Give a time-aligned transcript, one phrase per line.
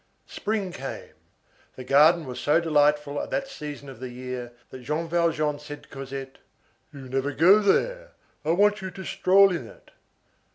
[0.25, 1.11] Spring came;
[1.75, 5.83] the garden was so delightful at that season of the year, that Jean Valjean said
[5.83, 6.39] to Cosette:—
[6.91, 9.91] "You never go there; I want you to stroll in it."